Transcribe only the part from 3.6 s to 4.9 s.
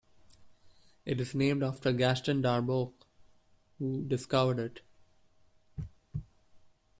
who discovered it.